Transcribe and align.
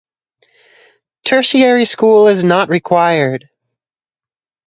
Tertiary 1.25 1.85
school 1.85 2.25
is 2.27 2.43
not 2.43 2.69
required. 2.69 3.47